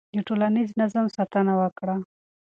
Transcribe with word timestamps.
د 0.15 0.17
ټولنیز 0.27 0.69
نظم 0.81 1.05
ساتنه 1.15 1.53
وکړه. 1.61 1.95